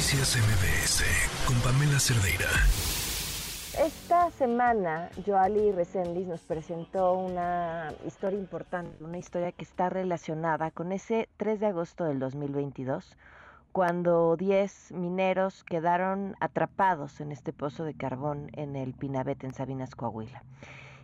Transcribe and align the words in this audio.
Noticias 0.00 0.38
MBS 0.38 1.04
con 1.46 1.60
Pamela 1.60 2.00
Cerdeira. 2.00 2.48
Esta 3.78 4.30
semana 4.30 5.10
Joali 5.26 5.72
Resendiz 5.72 6.26
nos 6.26 6.40
presentó 6.40 7.12
una 7.12 7.92
historia 8.06 8.38
importante, 8.38 9.04
una 9.04 9.18
historia 9.18 9.52
que 9.52 9.62
está 9.62 9.90
relacionada 9.90 10.70
con 10.70 10.92
ese 10.92 11.28
3 11.36 11.60
de 11.60 11.66
agosto 11.66 12.04
del 12.04 12.18
2022, 12.18 13.14
cuando 13.72 14.38
10 14.38 14.92
mineros 14.92 15.64
quedaron 15.64 16.34
atrapados 16.40 17.20
en 17.20 17.30
este 17.30 17.52
pozo 17.52 17.84
de 17.84 17.92
carbón 17.92 18.48
en 18.54 18.76
el 18.76 18.94
Pinabete 18.94 19.46
en 19.46 19.52
Sabinas, 19.52 19.94
Coahuila. 19.94 20.44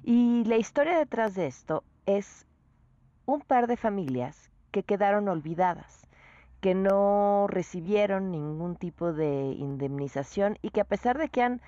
Y 0.05 0.43
la 0.47 0.57
historia 0.57 0.97
detrás 0.97 1.35
de 1.35 1.49
esto 1.49 1.85
es 2.07 2.47
un 3.27 3.43
par 3.43 3.67
de 3.67 3.77
familias 3.77 4.51
que 4.71 4.85
quedaron 4.85 5.29
olvidadas, 5.29 6.06
que 6.61 6.75
no 6.75 7.47
recibieron 7.49 8.31
ningún 8.31 8.77
tipo 8.77 9.13
de 9.13 9.55
indemnización 9.59 10.59
y 10.63 10.71
que 10.71 10.81
a 10.81 10.85
pesar 10.85 11.19
de 11.19 11.29
que 11.29 11.43
han 11.43 11.61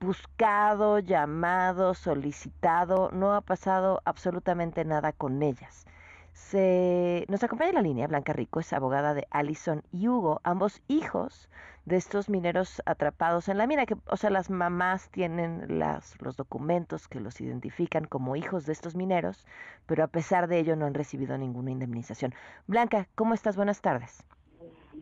buscado, 0.00 0.98
llamado, 0.98 1.94
solicitado, 1.94 3.10
no 3.12 3.34
ha 3.34 3.42
pasado 3.42 4.00
absolutamente 4.04 4.84
nada 4.84 5.12
con 5.12 5.42
ellas. 5.42 5.86
Se, 6.32 7.26
nos 7.28 7.42
acompaña 7.42 7.70
en 7.70 7.74
la 7.76 7.82
línea 7.82 8.06
Blanca 8.06 8.32
Rico, 8.32 8.60
es 8.60 8.72
abogada 8.72 9.14
de 9.14 9.26
Allison 9.30 9.82
y 9.92 10.08
Hugo, 10.08 10.40
ambos 10.44 10.82
hijos 10.88 11.48
de 11.84 11.96
estos 11.96 12.28
mineros 12.28 12.82
atrapados 12.86 13.48
en 13.48 13.58
la 13.58 13.66
mina, 13.66 13.86
que, 13.86 13.96
o 14.06 14.16
sea, 14.16 14.30
las 14.30 14.50
mamás 14.50 15.10
tienen 15.10 15.78
las, 15.78 16.20
los 16.20 16.36
documentos 16.36 17.08
que 17.08 17.20
los 17.20 17.40
identifican 17.40 18.04
como 18.04 18.36
hijos 18.36 18.66
de 18.66 18.72
estos 18.72 18.94
mineros, 18.94 19.46
pero 19.86 20.04
a 20.04 20.08
pesar 20.08 20.46
de 20.48 20.58
ello 20.58 20.76
no 20.76 20.86
han 20.86 20.94
recibido 20.94 21.36
ninguna 21.36 21.70
indemnización. 21.70 22.34
Blanca, 22.66 23.08
¿cómo 23.14 23.34
estás? 23.34 23.56
Buenas 23.56 23.80
tardes. 23.80 24.24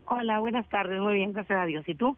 Hola, 0.05 0.39
buenas 0.39 0.67
tardes, 0.69 0.99
muy 0.99 1.13
bien, 1.15 1.33
gracias 1.33 1.59
a 1.59 1.65
Dios. 1.65 1.87
¿Y 1.87 1.95
tú? 1.95 2.17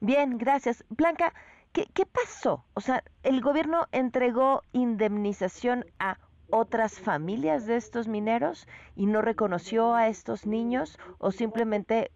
Bien, 0.00 0.36
gracias. 0.38 0.84
Blanca, 0.90 1.32
¿qué, 1.72 1.86
qué 1.94 2.04
pasó? 2.06 2.64
O 2.74 2.80
sea, 2.80 3.02
¿el 3.22 3.40
gobierno 3.40 3.86
entregó 3.92 4.62
indemnización 4.72 5.86
a 5.98 6.18
otras 6.50 7.00
familias 7.00 7.66
de 7.66 7.76
estos 7.76 8.08
mineros 8.08 8.68
y 8.96 9.06
no 9.06 9.22
reconoció 9.22 9.94
a 9.94 10.08
estos 10.08 10.46
niños 10.46 10.98
o 11.18 11.30
simplemente 11.30 12.10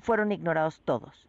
fueron 0.00 0.32
ignorados 0.32 0.80
todos? 0.84 1.26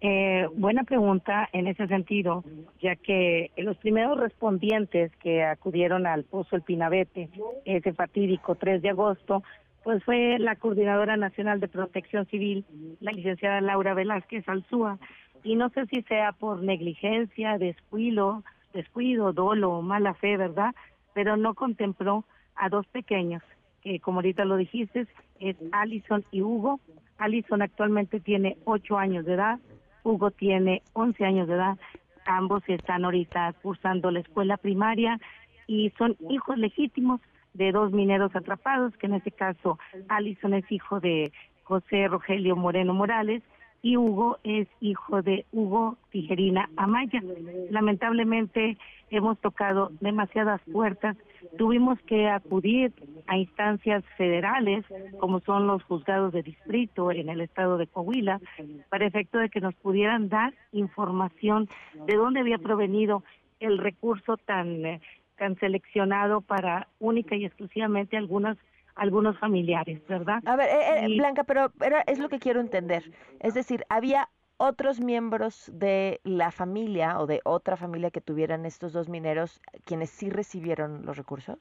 Eh, 0.00 0.46
buena 0.54 0.84
pregunta 0.84 1.48
en 1.52 1.66
ese 1.66 1.86
sentido, 1.86 2.44
ya 2.78 2.94
que 2.94 3.52
los 3.56 3.78
primeros 3.78 4.20
respondientes 4.20 5.10
que 5.16 5.42
acudieron 5.42 6.06
al 6.06 6.24
Pozo 6.24 6.56
El 6.56 6.62
Pinabete, 6.62 7.30
ese 7.64 7.94
fatídico 7.94 8.54
3 8.54 8.82
de 8.82 8.90
agosto, 8.90 9.42
pues 9.82 10.04
fue 10.04 10.38
la 10.38 10.56
Coordinadora 10.56 11.16
Nacional 11.16 11.58
de 11.60 11.68
Protección 11.68 12.26
Civil, 12.26 12.66
la 13.00 13.12
licenciada 13.12 13.62
Laura 13.62 13.94
Velázquez 13.94 14.46
Alzúa, 14.46 14.98
y 15.42 15.56
no 15.56 15.70
sé 15.70 15.86
si 15.86 16.02
sea 16.02 16.32
por 16.32 16.62
negligencia, 16.62 17.56
descuido, 17.56 18.42
descuido, 18.74 19.32
dolo, 19.32 19.80
mala 19.80 20.12
fe, 20.14 20.36
¿verdad? 20.36 20.74
Pero 21.14 21.36
no 21.36 21.54
contempló 21.54 22.24
a 22.54 22.68
dos 22.68 22.86
pequeños, 22.88 23.42
que 23.82 24.00
como 24.00 24.18
ahorita 24.18 24.44
lo 24.44 24.56
dijiste, 24.56 25.06
es 25.40 25.56
Allison 25.72 26.24
y 26.30 26.42
Hugo. 26.42 26.80
Allison 27.18 27.62
actualmente 27.62 28.20
tiene 28.20 28.58
ocho 28.64 28.98
años 28.98 29.24
de 29.24 29.34
edad, 29.34 29.58
Hugo 30.02 30.30
tiene 30.30 30.82
once 30.92 31.24
años 31.24 31.48
de 31.48 31.54
edad, 31.54 31.78
ambos 32.26 32.62
están 32.68 33.04
ahorita 33.04 33.54
cursando 33.62 34.10
la 34.10 34.20
escuela 34.20 34.56
primaria 34.56 35.18
y 35.66 35.90
son 35.96 36.16
hijos 36.28 36.58
legítimos 36.58 37.20
de 37.54 37.72
dos 37.72 37.92
mineros 37.92 38.34
atrapados, 38.34 38.94
que 38.96 39.06
en 39.06 39.14
este 39.14 39.30
caso 39.30 39.78
Allison 40.08 40.54
es 40.54 40.70
hijo 40.70 41.00
de 41.00 41.32
José 41.62 42.08
Rogelio 42.08 42.56
Moreno 42.56 42.92
Morales 42.92 43.42
y 43.84 43.98
Hugo 43.98 44.38
es 44.44 44.66
hijo 44.80 45.20
de 45.20 45.44
Hugo 45.52 45.98
Tijerina 46.10 46.70
Amaya. 46.74 47.22
Lamentablemente 47.68 48.78
hemos 49.10 49.38
tocado 49.40 49.92
demasiadas 50.00 50.62
puertas, 50.72 51.18
tuvimos 51.58 52.00
que 52.06 52.26
acudir 52.30 52.94
a 53.26 53.36
instancias 53.36 54.02
federales, 54.16 54.86
como 55.20 55.40
son 55.40 55.66
los 55.66 55.82
juzgados 55.84 56.32
de 56.32 56.42
distrito 56.42 57.12
en 57.12 57.28
el 57.28 57.42
estado 57.42 57.76
de 57.76 57.86
Coahuila, 57.86 58.40
para 58.88 59.06
efecto 59.06 59.36
de 59.36 59.50
que 59.50 59.60
nos 59.60 59.74
pudieran 59.74 60.30
dar 60.30 60.54
información 60.72 61.68
de 62.06 62.16
dónde 62.16 62.40
había 62.40 62.56
provenido 62.56 63.22
el 63.60 63.76
recurso 63.76 64.38
tan, 64.38 64.86
eh, 64.86 65.00
tan 65.36 65.56
seleccionado 65.56 66.40
para 66.40 66.88
única 67.00 67.36
y 67.36 67.44
exclusivamente 67.44 68.16
algunas 68.16 68.56
algunos 68.94 69.38
familiares, 69.38 70.00
¿verdad? 70.08 70.42
A 70.46 70.56
ver, 70.56 70.68
eh, 70.68 71.06
eh, 71.06 71.16
Blanca, 71.16 71.44
pero 71.44 71.72
era, 71.80 72.02
es 72.02 72.18
lo 72.18 72.28
que 72.28 72.38
quiero 72.38 72.60
entender. 72.60 73.10
Es 73.40 73.54
decir, 73.54 73.84
¿había 73.88 74.28
otros 74.56 75.00
miembros 75.00 75.70
de 75.72 76.20
la 76.24 76.50
familia 76.50 77.18
o 77.18 77.26
de 77.26 77.40
otra 77.44 77.76
familia 77.76 78.10
que 78.10 78.20
tuvieran 78.20 78.66
estos 78.66 78.92
dos 78.92 79.08
mineros 79.08 79.60
quienes 79.84 80.10
sí 80.10 80.30
recibieron 80.30 81.04
los 81.04 81.16
recursos? 81.16 81.58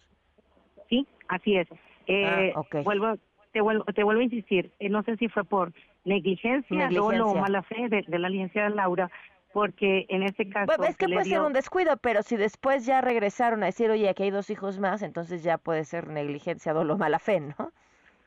Sí, 0.89 1.07
así 1.27 1.57
es. 1.57 1.67
Eh, 2.07 2.53
ah, 2.55 2.63
vuelvo, 2.83 3.17
te 3.51 3.61
vuelvo, 3.61 3.85
te 3.85 4.03
vuelvo 4.03 4.21
a 4.21 4.25
insistir. 4.25 4.71
Eh, 4.79 4.89
no 4.89 5.03
sé 5.03 5.17
si 5.17 5.27
fue 5.27 5.43
por 5.43 5.73
negligencia, 6.05 6.89
negligencia. 6.89 7.25
o 7.25 7.35
mala 7.35 7.63
fe 7.63 7.89
de, 7.89 8.03
de 8.07 8.19
la 8.19 8.29
licenciada 8.29 8.69
Laura, 8.69 9.09
porque 9.53 10.07
en 10.09 10.23
este 10.23 10.49
caso... 10.49 10.65
Bueno, 10.65 10.85
es 10.85 10.97
que 10.97 11.07
puede 11.07 11.25
ser 11.25 11.41
un 11.41 11.53
descuido, 11.53 11.95
pero 11.97 12.23
si 12.23 12.35
después 12.35 12.85
ya 12.85 13.01
regresaron 13.01 13.61
a 13.63 13.67
decir, 13.67 13.89
oye, 13.91 14.09
aquí 14.09 14.23
hay 14.23 14.31
dos 14.31 14.49
hijos 14.49 14.79
más, 14.79 15.03
entonces 15.03 15.43
ya 15.43 15.57
puede 15.57 15.85
ser 15.85 16.07
negligencia, 16.07 16.73
dolo, 16.73 16.97
mala 16.97 17.19
fe, 17.19 17.39
¿no? 17.39 17.71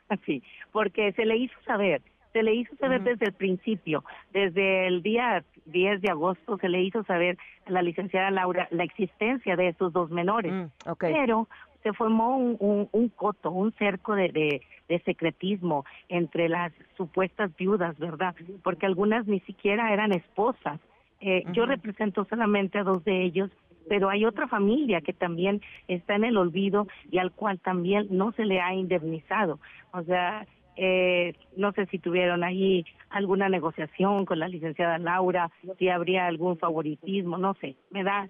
Así, 0.09 0.42
porque 0.70 1.12
se 1.12 1.26
le 1.26 1.36
hizo 1.36 1.60
saber, 1.66 2.00
se 2.32 2.44
le 2.44 2.54
hizo 2.54 2.76
saber 2.76 3.03
desde 3.03 3.26
el 3.26 3.32
principio, 3.32 4.04
desde 4.32 4.86
el 4.86 5.03
día 5.03 5.42
10 5.65 6.00
de 6.00 6.10
agosto 6.10 6.59
se 6.59 6.69
le 6.69 6.81
hizo 6.81 7.03
saber 7.04 7.36
a 7.66 7.72
la 7.72 7.82
licenciada 7.82 8.31
Laura 8.31 8.69
la 8.70 8.84
existencia 8.84 9.56
de 9.56 9.69
estos 9.69 9.92
dos 9.92 10.10
menores, 10.10 10.53
mm, 10.53 10.92
pero 11.00 11.48
se 11.82 11.92
formó 11.92 12.36
un, 12.36 12.88
un, 12.92 13.09
coto, 13.09 13.50
un 13.50 13.72
cerco 13.72 14.15
de, 14.15 14.28
de, 14.28 14.62
de, 14.88 14.98
secretismo 15.00 15.84
entre 16.09 16.48
las 16.48 16.72
supuestas 16.97 17.54
viudas, 17.56 17.98
¿verdad? 17.98 18.34
Porque 18.62 18.86
algunas 18.86 19.26
ni 19.26 19.41
siquiera 19.41 19.92
eran 19.92 20.12
esposas, 20.12 20.81
eh, 21.21 21.44
Yo 21.53 21.66
represento 21.66 22.25
solamente 22.25 22.78
a 22.78 22.84
dos 22.84 23.04
de 23.04 23.22
ellos, 23.22 23.50
pero 23.88 24.09
hay 24.10 24.25
otra 24.25 24.49
familia 24.49 25.00
que 25.00 25.12
también 25.12 25.60
está 25.88 26.15
en 26.15 26.25
el 26.25 26.37
olvido 26.37 26.87
y 27.10 27.19
al 27.19 27.32
cual 27.32 27.59
también 27.60 28.09
no 28.10 28.32
se 28.32 28.44
le 28.44 28.60
ha 28.60 28.75
indemnizado. 28.75 29.60
O 29.93 30.03
sea, 30.03 30.47
eh, 30.77 31.34
no 31.56 31.72
sé 31.72 31.87
si 31.87 31.99
tuvieron 31.99 32.44
ahí 32.44 32.84
alguna 33.09 33.49
negociación 33.49 34.27
con 34.27 34.38
la 34.38 34.49
licenciada 34.49 34.99
Laura, 34.99 35.50
si 35.78 35.88
habría 35.88 36.27
algún 36.27 36.59
favoritismo, 36.59 37.38
no 37.38 37.54
sé. 37.54 37.77
Me 37.91 38.04
da, 38.04 38.28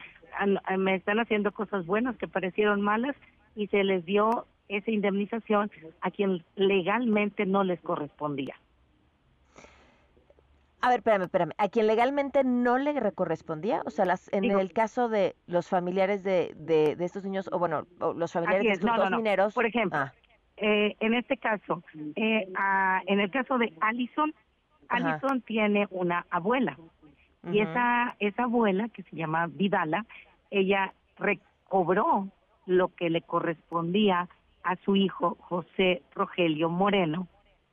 me 0.79 0.95
están 0.95 1.19
haciendo 1.19 1.53
cosas 1.53 1.87
buenas 1.87 2.17
que 2.17 2.29
parecieron 2.29 2.83
malas 2.83 3.17
y 3.57 3.67
se 3.69 3.83
les 3.83 4.05
dio 4.05 4.47
esa 4.69 4.91
indemnización 4.91 5.71
a 6.01 6.11
quien 6.11 6.45
legalmente 6.57 7.47
no 7.47 7.65
les 7.65 7.81
correspondía. 7.81 8.55
A 10.87 10.89
ver, 10.89 10.99
espérame, 10.99 11.23
espérame. 11.23 11.51
¿A 11.59 11.69
quien 11.69 11.89
legalmente 11.89 12.45
no 12.45 12.79
le 12.79 12.95
correspondía? 13.13 13.83
O 13.87 13.91
sea, 13.91 14.05
las, 14.05 14.33
en 14.33 14.45
el 14.45 14.73
caso 14.73 15.09
de 15.09 15.35
los 15.49 15.69
familiares 15.69 16.23
de, 16.23 16.55
de, 16.55 16.93
estos 17.05 17.25
niños, 17.25 17.51
o 17.51 17.59
bueno, 17.59 17.89
los 17.99 18.33
familiares 18.33 18.63
de 18.63 18.73
estos 18.75 18.97
dos 18.97 19.11
mineros. 19.11 19.53
Por 19.53 19.67
ejemplo, 19.67 19.99
ah. 19.99 20.15
eh, 20.59 20.95
en 21.01 21.15
este 21.15 21.39
caso, 21.39 21.83
eh, 22.15 22.47
en 23.07 23.19
el 23.19 23.33
caso 23.33 23.59
de 23.59 23.73
Allison, 23.81 24.33
Allison 24.89 25.41
tiene 25.41 25.89
una 25.91 26.25
abuela. 26.31 26.79
Y 27.51 27.59
esa, 27.59 28.15
esa 28.21 28.45
abuela, 28.45 28.89
que 28.91 29.03
se 29.03 29.17
llama 29.17 29.49
Vidala, 29.49 30.07
ella 30.53 30.95
recobró 31.19 32.29
lo 32.67 32.95
que 32.95 33.11
le 33.11 33.23
correspondía 33.23 34.29
a 34.63 34.77
su 34.85 34.95
hijo 34.95 35.37
José 35.41 36.03
Rogelio 36.15 36.69
Moreno 36.69 37.27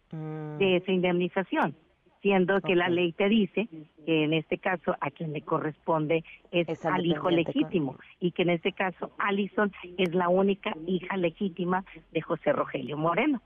mm. 0.09 0.57
de 0.57 0.77
esa 0.77 0.91
indemnización 0.91 1.75
siendo 2.23 2.61
que 2.61 2.75
la 2.75 2.87
ley 2.87 3.11
te 3.11 3.27
dice 3.27 3.67
que 4.05 4.23
en 4.23 4.33
este 4.33 4.57
caso 4.57 4.95
a 5.01 5.11
quien 5.11 5.33
le 5.33 5.41
corresponde 5.41 6.23
es 6.51 6.83
al 6.85 7.05
hijo 7.05 7.29
legítimo 7.29 7.97
y 8.21 8.31
que 8.31 8.43
en 8.43 8.51
este 8.51 8.71
caso 8.71 9.11
Alison 9.19 9.73
es 9.97 10.15
la 10.15 10.29
única 10.29 10.73
hija 10.87 11.17
legítima 11.17 11.83
de 12.13 12.21
José 12.21 12.53
Rogelio 12.53 12.97
Moreno. 12.97 13.41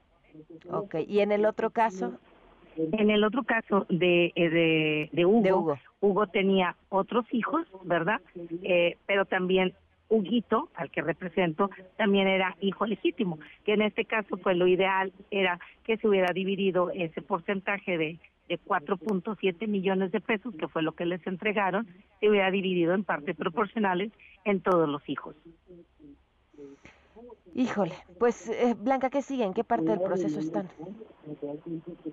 Ok, 0.69 0.95
¿y 1.07 1.19
en 1.19 1.31
el 1.31 1.45
otro 1.45 1.71
caso? 1.71 2.19
En 2.77 3.09
el 3.09 3.23
otro 3.23 3.43
caso 3.43 3.87
de, 3.89 4.31
eh, 4.35 5.09
de, 5.11 5.25
Hugo, 5.25 5.79
Hugo, 5.99 6.27
tenía 6.27 6.75
otros 6.89 7.25
hijos, 7.31 7.65
¿verdad? 7.83 8.21
Eh, 8.61 8.97
pero 9.07 9.25
también 9.25 9.73
Huguito, 10.09 10.69
al 10.75 10.91
que 10.91 11.01
represento, 11.01 11.71
también 11.95 12.27
era 12.27 12.55
hijo 12.61 12.85
legítimo, 12.85 13.39
que 13.65 13.73
en 13.73 13.81
este 13.81 14.05
caso 14.05 14.37
pues 14.37 14.55
lo 14.55 14.67
ideal 14.67 15.11
era 15.31 15.59
que 15.83 15.97
se 15.97 16.07
hubiera 16.07 16.31
dividido 16.31 16.91
ese 16.91 17.23
porcentaje 17.23 17.97
de 17.97 18.19
de 18.47 18.59
4.7 18.59 19.67
millones 19.67 20.11
de 20.11 20.21
pesos, 20.21 20.53
que 20.55 20.67
fue 20.67 20.81
lo 20.81 20.93
que 20.93 21.05
les 21.05 21.25
entregaron, 21.27 21.87
se 22.19 22.29
hubiera 22.29 22.51
dividido 22.51 22.93
en 22.93 23.03
partes 23.03 23.35
proporcionales 23.35 24.11
en 24.45 24.61
todos 24.61 24.87
los 24.87 25.07
hijos. 25.09 25.35
Híjole, 27.57 27.93
pues 28.19 28.49
eh, 28.49 28.75
Blanca, 28.79 29.09
¿qué 29.09 29.23
sigue? 29.23 29.43
¿En 29.43 29.53
qué 29.53 29.63
parte 29.63 29.85
del 29.85 29.99
proceso 29.99 30.39
están? 30.39 30.69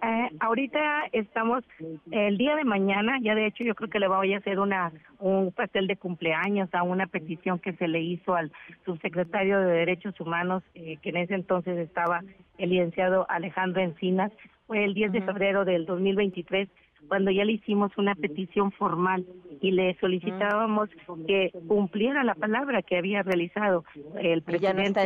Eh, 0.03 0.31
ahorita 0.41 1.05
estamos 1.13 1.63
el 2.11 2.39
día 2.39 2.57
de 2.57 2.65
mañana, 2.65 3.19
ya 3.21 3.35
de 3.35 3.47
hecho 3.47 3.63
yo 3.63 3.75
creo 3.75 3.91
que 3.91 3.99
le 3.99 4.09
voy 4.09 4.33
a 4.33 4.39
hacer 4.39 4.59
una 4.59 4.91
un 5.19 5.53
pastel 5.53 5.87
de 5.87 5.97
cumpleaños 5.97 6.71
a 6.73 6.83
una 6.83 7.07
petición 7.07 7.59
que 7.59 7.75
se 7.75 7.89
le 7.89 8.01
hizo 8.01 8.35
al 8.35 8.53
subsecretario 8.87 9.61
de 9.61 9.73
Derechos 9.73 10.19
Humanos, 10.19 10.63
eh, 10.75 10.97
que 11.03 11.11
en 11.11 11.19
ese 11.19 11.35
entonces 11.35 11.77
estaba 11.77 12.23
el 12.57 12.71
licenciado 12.71 13.27
Alejandro 13.29 13.83
Encinas, 13.83 14.33
fue 14.67 14.85
el 14.85 14.95
10 14.95 15.13
de 15.13 15.23
febrero 15.23 15.65
del 15.65 15.87
2023 15.87 16.69
cuando 17.09 17.31
ya 17.31 17.45
le 17.45 17.53
hicimos 17.53 17.93
una 17.99 18.15
petición 18.15 18.73
formal 18.73 19.27
y 19.61 19.73
le 19.73 19.97
solicitábamos 20.01 20.89
que 21.27 21.53
cumpliera 21.69 22.25
la 22.25 22.35
palabra 22.35 22.83
que 22.83 22.97
había 22.97 23.23
realizado 23.23 23.85
el 24.19 24.43
presidente. 24.43 25.01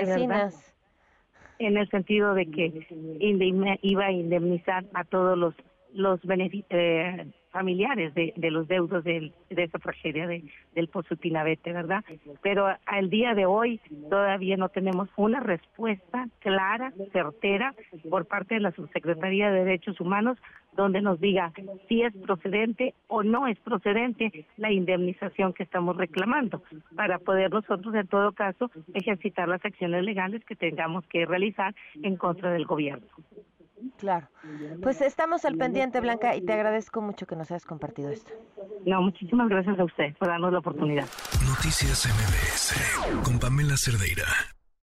En 1.59 1.77
el 1.77 1.89
sentido 1.89 2.35
de 2.35 2.47
que 2.47 2.87
iba 3.83 4.05
a 4.05 4.13
indemnizar 4.13 4.85
a 4.95 5.05
todos 5.05 5.37
los 5.37 5.55
los 5.93 6.21
eh, 6.71 7.27
familiares 7.59 8.15
de, 8.15 8.33
de, 8.37 8.51
los 8.53 8.69
deudos 8.69 9.03
de, 9.03 9.33
de 9.51 9.65
esa 9.65 9.81
tragedia 9.81 10.29
de, 10.29 10.45
del 10.77 10.87
Pozo 10.87 11.17
Pinabete, 11.17 11.73
¿verdad? 11.73 12.05
Pero 12.41 12.69
al 12.87 13.11
día 13.11 13.35
de 13.35 13.47
hoy 13.47 13.81
todavía 14.09 14.57
no 14.57 14.69
tenemos 14.69 15.09
una 15.17 15.41
respuesta 15.41 16.29
clara, 16.39 16.93
certera, 17.13 17.75
por 18.09 18.27
parte 18.27 18.55
de 18.55 18.61
la 18.61 18.71
Subsecretaría 18.71 19.51
de 19.51 19.65
Derechos 19.65 20.01
Humanos, 20.01 20.39
donde 20.77 21.01
nos 21.01 21.21
diga 21.21 21.53
si 21.89 22.03
es 22.03 22.15
procedente 22.19 22.95
o 23.09 23.25
no 23.25 23.49
es 23.49 23.59
procedente 23.59 24.47
la 24.57 24.71
indemnización 24.71 25.53
que 25.53 25.65
estamos 25.65 25.97
reclamando, 25.97 26.63
para 26.95 27.19
poder 27.19 27.51
nosotros, 27.51 27.93
en 27.97 28.07
todo 28.07 28.31
caso, 28.31 28.71
ejercitar 28.95 29.49
las 29.49 29.65
acciones 29.65 30.05
legales 30.05 30.45
que 30.45 30.55
tengamos 30.55 31.05
que 31.07 31.27
realizar 31.27 31.75
en 32.05 32.15
contra 32.17 32.53
del 32.53 32.67
gobierno. 32.67 33.09
Claro. 33.97 34.29
Pues 34.83 35.01
estamos 35.01 35.45
al 35.45 35.57
pendiente, 35.57 36.01
Blanca, 36.01 36.35
y 36.37 36.43
te 36.43 36.53
agradezco 36.53 37.01
mucho 37.01 37.27
que 37.27 37.37
nos 37.37 37.51
hayas 37.51 37.65
compartido 37.65 38.11
esto. 38.11 38.33
No, 38.85 39.03
muchísimas 39.03 39.49
gracias 39.49 39.79
a 39.79 39.85
usted 39.85 40.17
por 40.19 40.29
darnos 40.29 40.53
la 40.53 40.59
oportunidad. 40.59 41.07
Noticias 41.47 42.07
MBS 42.07 43.23
con 43.25 43.39
Pamela 43.39 43.77
Cerdeira. 43.77 44.27